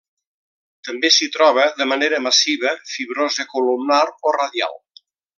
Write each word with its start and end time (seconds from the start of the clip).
També 0.87 1.09
s'hi 1.17 1.27
troba 1.35 1.65
de 1.81 1.87
manera 1.91 2.21
massiva, 2.29 2.71
fibrosa 2.93 3.45
columnar 3.55 4.01
o 4.31 4.37
radial. 4.41 4.75